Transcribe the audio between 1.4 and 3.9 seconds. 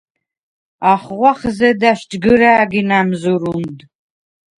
ზედა̈შ ჯგჷრა̄̈გი ნა̈მზჷრუნდ.